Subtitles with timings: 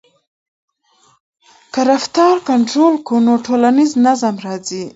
[1.73, 4.83] که رفتار کنټرول کړو نو ټولنیز نظم راځي.